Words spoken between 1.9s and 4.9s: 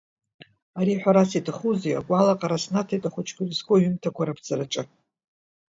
агәалаҟара снаҭеит ахәыҷқәа ирызку аҩымҭақәа раԥҵараҿы.